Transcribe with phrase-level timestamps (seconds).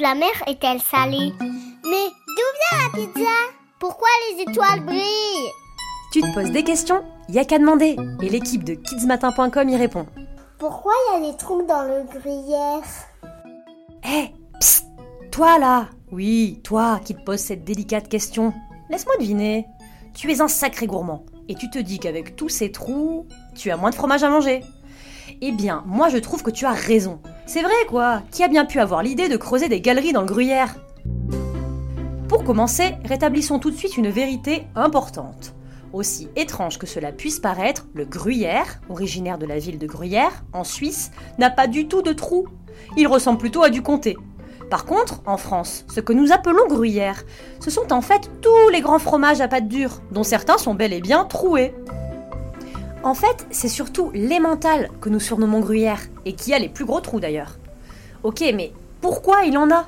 [0.00, 1.32] de la mer est-elle salée
[1.84, 3.30] Mais d'où vient la pizza?
[3.78, 5.52] Pourquoi les étoiles brillent?
[6.10, 7.02] Tu te poses des questions?
[7.28, 7.96] Y a qu'à demander.
[8.22, 10.06] Et l'équipe de kidsmatin.com y répond.
[10.58, 12.82] Pourquoi il y a des trous dans le gruyère?
[14.02, 14.86] Hé, psst
[15.30, 18.54] Toi là Oui, toi qui te poses cette délicate question.
[18.88, 19.66] Laisse-moi deviner.
[20.14, 21.26] Tu es un sacré gourmand.
[21.48, 24.62] Et tu te dis qu'avec tous ces trous, tu as moins de fromage à manger.
[25.42, 27.20] Eh bien, moi je trouve que tu as raison.
[27.52, 30.28] C'est vrai quoi Qui a bien pu avoir l'idée de creuser des galeries dans le
[30.28, 30.76] gruyère?
[32.28, 35.52] Pour commencer, rétablissons tout de suite une vérité importante.
[35.92, 40.62] Aussi étrange que cela puisse paraître, le gruyère, originaire de la ville de Gruyère, en
[40.62, 42.46] Suisse, n'a pas du tout de trous.
[42.96, 44.16] Il ressemble plutôt à du comté.
[44.70, 47.24] Par contre, en France, ce que nous appelons gruyère,
[47.58, 50.92] ce sont en fait tous les grands fromages à pâte dure, dont certains sont bel
[50.92, 51.74] et bien troués.
[53.02, 57.00] En fait, c'est surtout l'emmental que nous surnommons gruyère, et qui a les plus gros
[57.00, 57.56] trous d'ailleurs.
[58.22, 59.86] Ok, mais pourquoi il en a?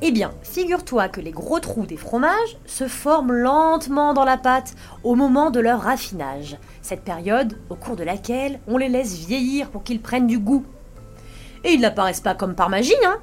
[0.00, 4.74] Eh bien, figure-toi que les gros trous des fromages se forment lentement dans la pâte
[5.02, 9.70] au moment de leur raffinage, cette période au cours de laquelle on les laisse vieillir
[9.70, 10.64] pour qu'ils prennent du goût.
[11.64, 13.18] Et ils n'apparaissent pas comme par magie, hein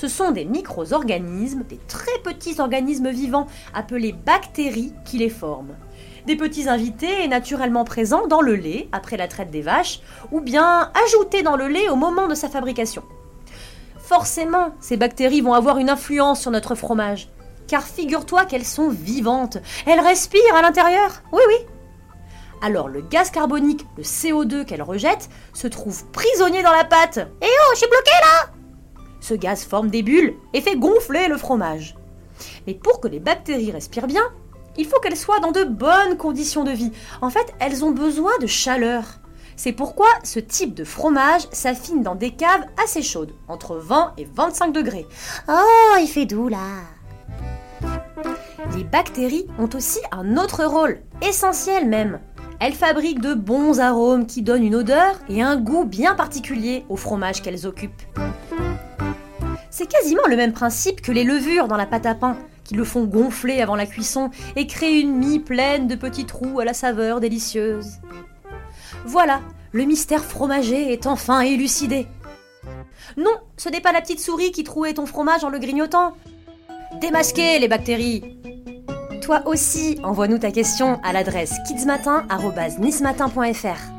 [0.00, 5.74] Ce sont des micro-organismes, des très petits organismes vivants appelés bactéries qui les forment
[6.24, 10.92] des petits invités naturellement présents dans le lait après la traite des vaches, ou bien
[11.06, 13.02] ajoutés dans le lait au moment de sa fabrication.
[13.98, 17.30] Forcément, ces bactéries vont avoir une influence sur notre fromage,
[17.66, 21.66] car figure-toi qu'elles sont vivantes, elles respirent à l'intérieur, oui oui.
[22.60, 27.20] Alors le gaz carbonique, le CO2 qu'elles rejettent, se trouve prisonnier dans la pâte.
[27.40, 28.47] Eh oh, je suis bloqué là
[29.20, 31.96] Ce gaz forme des bulles et fait gonfler le fromage.
[32.66, 34.24] Mais pour que les bactéries respirent bien,
[34.76, 36.92] il faut qu'elles soient dans de bonnes conditions de vie.
[37.20, 39.04] En fait, elles ont besoin de chaleur.
[39.56, 44.28] C'est pourquoi ce type de fromage s'affine dans des caves assez chaudes, entre 20 et
[44.32, 45.06] 25 degrés.
[45.48, 46.58] Oh, il fait doux là
[48.76, 52.20] Les bactéries ont aussi un autre rôle, essentiel même.
[52.60, 56.96] Elles fabriquent de bons arômes qui donnent une odeur et un goût bien particulier au
[56.96, 58.02] fromage qu'elles occupent.
[59.70, 62.84] C'est quasiment le même principe que les levures dans la pâte à pain, qui le
[62.84, 66.74] font gonfler avant la cuisson et créent une mie pleine de petits trous à la
[66.74, 67.98] saveur délicieuse.
[69.04, 69.40] Voilà,
[69.72, 72.06] le mystère fromager est enfin élucidé.
[73.16, 76.14] Non, ce n'est pas la petite souris qui trouait ton fromage en le grignotant.
[77.00, 78.38] Démasquez les bactéries
[79.22, 83.97] Toi aussi, envoie-nous ta question à l'adresse kidsmatin.nismatin.fr.